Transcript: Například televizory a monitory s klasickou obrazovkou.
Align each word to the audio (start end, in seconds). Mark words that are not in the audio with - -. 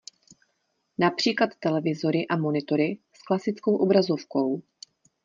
Například 0.97 1.49
televizory 1.59 2.27
a 2.27 2.37
monitory 2.37 2.97
s 3.13 3.21
klasickou 3.21 3.75
obrazovkou. 3.77 4.61